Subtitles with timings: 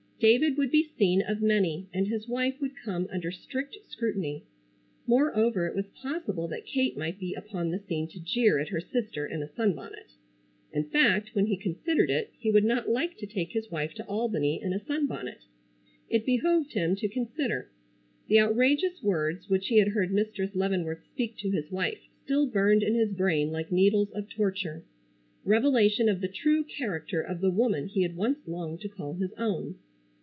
[0.23, 4.43] David would be seen of many and his wife would come under strict scrutiny.
[5.07, 8.79] Moreover it was possible that Kate might be upon the scene to jeer at her
[8.79, 10.11] sister in a sunbonnet.
[10.71, 14.05] In fact, when he considered it he would not like to take his wife to
[14.05, 15.39] Albany in a sunbonnet.
[16.07, 17.71] It behoved him to consider.
[18.27, 22.83] The outrageous words which he had heard Mistress Leavenworth speak to his wife still burned
[22.83, 24.83] in his brain like needles of torture:
[25.45, 29.33] revelation of the true character of the woman he had once longed to call his
[29.39, 29.79] own.